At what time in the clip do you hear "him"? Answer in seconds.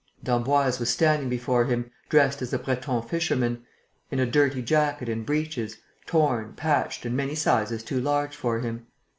1.65-1.91, 8.61-8.87